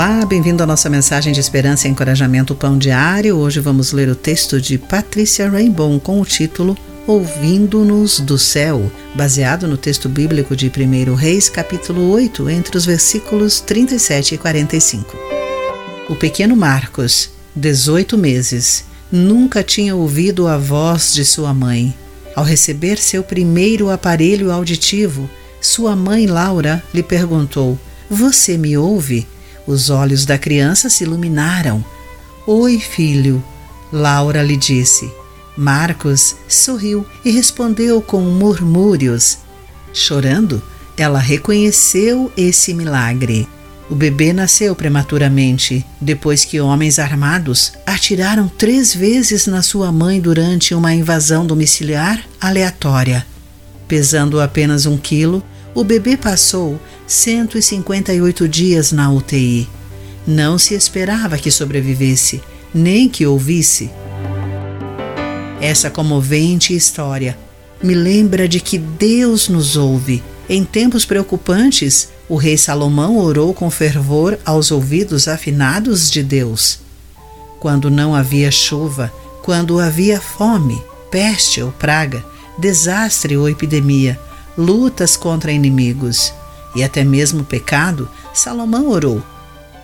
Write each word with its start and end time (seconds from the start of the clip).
Olá, 0.00 0.24
bem-vindo 0.24 0.62
à 0.62 0.66
nossa 0.66 0.88
mensagem 0.88 1.32
de 1.32 1.40
esperança 1.40 1.88
e 1.88 1.90
encorajamento 1.90 2.54
Pão 2.54 2.78
Diário. 2.78 3.36
Hoje 3.36 3.58
vamos 3.58 3.90
ler 3.90 4.08
o 4.08 4.14
texto 4.14 4.60
de 4.60 4.78
Patrícia 4.78 5.50
Rainbow 5.50 5.98
com 5.98 6.20
o 6.20 6.24
título 6.24 6.78
Ouvindo-nos 7.04 8.20
do 8.20 8.38
Céu, 8.38 8.92
baseado 9.16 9.66
no 9.66 9.76
texto 9.76 10.08
bíblico 10.08 10.54
de 10.54 10.70
1 10.70 11.14
Reis, 11.14 11.48
capítulo 11.48 12.12
8, 12.12 12.48
entre 12.48 12.76
os 12.76 12.86
versículos 12.86 13.60
37 13.60 14.36
e 14.36 14.38
45. 14.38 15.16
O 16.08 16.14
pequeno 16.14 16.54
Marcos, 16.54 17.30
18 17.56 18.16
meses, 18.16 18.84
nunca 19.10 19.64
tinha 19.64 19.96
ouvido 19.96 20.46
a 20.46 20.56
voz 20.56 21.12
de 21.12 21.24
sua 21.24 21.52
mãe. 21.52 21.92
Ao 22.36 22.44
receber 22.44 22.98
seu 22.98 23.24
primeiro 23.24 23.90
aparelho 23.90 24.52
auditivo, 24.52 25.28
sua 25.60 25.96
mãe 25.96 26.28
Laura 26.28 26.80
lhe 26.94 27.02
perguntou: 27.02 27.76
Você 28.08 28.56
me 28.56 28.78
ouve? 28.78 29.26
Os 29.68 29.90
olhos 29.90 30.24
da 30.24 30.38
criança 30.38 30.88
se 30.88 31.04
iluminaram. 31.04 31.84
Oi, 32.46 32.78
filho, 32.78 33.44
Laura 33.92 34.42
lhe 34.42 34.56
disse. 34.56 35.12
Marcos 35.54 36.36
sorriu 36.48 37.04
e 37.22 37.30
respondeu 37.30 38.00
com 38.00 38.22
murmúrios. 38.22 39.36
Chorando, 39.92 40.62
ela 40.96 41.18
reconheceu 41.18 42.32
esse 42.34 42.72
milagre. 42.72 43.46
O 43.90 43.94
bebê 43.94 44.32
nasceu 44.32 44.74
prematuramente, 44.74 45.84
depois 46.00 46.46
que 46.46 46.58
homens 46.58 46.98
armados 46.98 47.74
atiraram 47.84 48.48
três 48.48 48.94
vezes 48.94 49.46
na 49.46 49.60
sua 49.60 49.92
mãe 49.92 50.18
durante 50.18 50.74
uma 50.74 50.94
invasão 50.94 51.46
domiciliar 51.46 52.24
aleatória. 52.40 53.26
Pesando 53.86 54.40
apenas 54.40 54.86
um 54.86 54.96
quilo, 54.96 55.44
o 55.78 55.84
bebê 55.84 56.16
passou 56.16 56.76
158 57.06 58.48
dias 58.48 58.90
na 58.90 59.12
UTI. 59.12 59.68
Não 60.26 60.58
se 60.58 60.74
esperava 60.74 61.38
que 61.38 61.52
sobrevivesse, 61.52 62.42
nem 62.74 63.08
que 63.08 63.24
ouvisse. 63.24 63.88
Essa 65.60 65.88
comovente 65.88 66.74
história 66.74 67.38
me 67.80 67.94
lembra 67.94 68.48
de 68.48 68.58
que 68.58 68.76
Deus 68.76 69.48
nos 69.48 69.76
ouve. 69.76 70.20
Em 70.48 70.64
tempos 70.64 71.04
preocupantes, 71.04 72.08
o 72.28 72.34
rei 72.34 72.58
Salomão 72.58 73.16
orou 73.16 73.54
com 73.54 73.70
fervor 73.70 74.36
aos 74.44 74.72
ouvidos 74.72 75.28
afinados 75.28 76.10
de 76.10 76.24
Deus. 76.24 76.80
Quando 77.60 77.88
não 77.88 78.16
havia 78.16 78.50
chuva, 78.50 79.12
quando 79.44 79.78
havia 79.78 80.20
fome, 80.20 80.82
peste 81.08 81.62
ou 81.62 81.70
praga, 81.70 82.24
desastre 82.58 83.36
ou 83.36 83.48
epidemia, 83.48 84.18
lutas 84.58 85.16
contra 85.16 85.52
inimigos 85.52 86.34
e 86.74 86.82
até 86.82 87.04
mesmo 87.04 87.44
pecado, 87.44 88.10
Salomão 88.34 88.90
orou. 88.90 89.22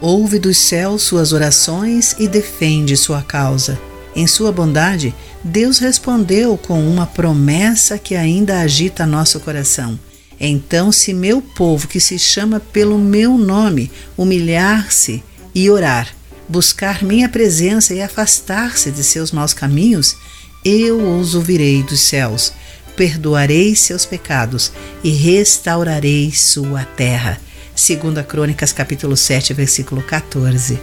Ouve 0.00 0.38
dos 0.38 0.58
céus 0.58 1.02
suas 1.02 1.32
orações 1.32 2.14
e 2.18 2.28
defende 2.28 2.96
sua 2.96 3.22
causa. 3.22 3.80
Em 4.14 4.26
sua 4.26 4.50
bondade, 4.50 5.14
Deus 5.42 5.78
respondeu 5.78 6.58
com 6.58 6.86
uma 6.86 7.06
promessa 7.06 7.96
que 7.96 8.14
ainda 8.14 8.60
agita 8.60 9.06
nosso 9.06 9.38
coração. 9.40 9.98
Então, 10.38 10.92
se 10.92 11.14
meu 11.14 11.40
povo, 11.40 11.88
que 11.88 12.00
se 12.00 12.18
chama 12.18 12.60
pelo 12.60 12.98
meu 12.98 13.38
nome, 13.38 13.90
humilhar-se 14.16 15.22
e 15.54 15.70
orar, 15.70 16.08
buscar 16.46 17.02
minha 17.02 17.28
presença 17.28 17.94
e 17.94 18.02
afastar-se 18.02 18.90
de 18.90 19.02
seus 19.02 19.32
maus 19.32 19.54
caminhos, 19.54 20.16
eu 20.62 21.18
os 21.18 21.34
ouvirei 21.34 21.82
dos 21.82 22.00
céus 22.00 22.52
perdoarei 22.96 23.76
seus 23.76 24.04
pecados 24.04 24.72
e 25.04 25.10
restaurarei 25.10 26.32
sua 26.32 26.84
terra. 26.84 27.38
Segunda 27.74 28.24
Crônicas 28.24 28.72
capítulo 28.72 29.16
7, 29.16 29.52
versículo 29.52 30.02
14. 30.02 30.80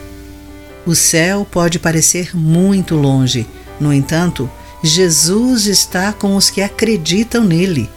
O 0.86 0.94
céu 0.94 1.48
pode 1.50 1.80
parecer 1.80 2.36
muito 2.38 2.96
longe, 2.96 3.48
no 3.80 3.92
entanto, 3.92 4.50
Jesus 4.84 5.66
está 5.66 6.14
com 6.14 6.36
os 6.36 6.50
que 6.50 6.62
acreditam 6.62 7.44
nele. 7.44 7.90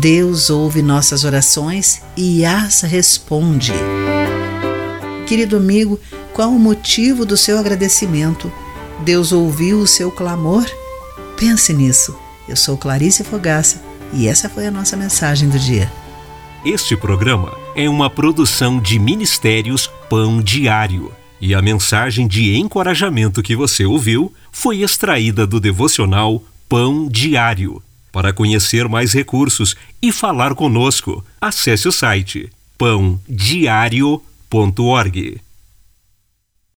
Deus 0.00 0.50
ouve 0.50 0.82
nossas 0.82 1.24
orações 1.24 2.02
e 2.16 2.44
as 2.44 2.82
responde. 2.82 3.72
Querido 5.26 5.56
amigo, 5.56 5.98
qual 6.34 6.50
o 6.50 6.58
motivo 6.58 7.24
do 7.24 7.36
seu 7.36 7.58
agradecimento? 7.58 8.52
Deus 9.00 9.32
ouviu 9.32 9.78
o 9.78 9.86
seu 9.86 10.10
clamor? 10.10 10.64
Pense 11.36 11.72
nisso. 11.72 12.14
Eu 12.52 12.56
sou 12.56 12.76
Clarice 12.76 13.24
Fogaça 13.24 13.82
e 14.12 14.28
essa 14.28 14.46
foi 14.46 14.66
a 14.66 14.70
nossa 14.70 14.94
mensagem 14.94 15.48
do 15.48 15.58
dia. 15.58 15.90
Este 16.62 16.94
programa 16.94 17.56
é 17.74 17.88
uma 17.88 18.10
produção 18.10 18.78
de 18.78 18.98
Ministérios 18.98 19.90
Pão 20.10 20.42
Diário. 20.42 21.10
E 21.40 21.54
a 21.54 21.62
mensagem 21.62 22.28
de 22.28 22.54
encorajamento 22.58 23.42
que 23.42 23.56
você 23.56 23.86
ouviu 23.86 24.30
foi 24.52 24.82
extraída 24.82 25.46
do 25.46 25.58
devocional 25.58 26.44
Pão 26.68 27.08
Diário. 27.08 27.82
Para 28.12 28.34
conhecer 28.34 28.86
mais 28.86 29.14
recursos 29.14 29.74
e 30.02 30.12
falar 30.12 30.54
conosco, 30.54 31.24
acesse 31.40 31.88
o 31.88 31.92
site 31.92 32.50
pãodiario.org. 32.76 35.40